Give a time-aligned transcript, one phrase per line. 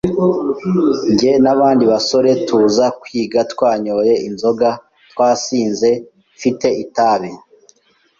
[1.13, 4.69] njye n’abandi basore tuza kwiga twanyoye inzoga
[5.11, 5.89] twasinze
[6.35, 7.31] mfite itabi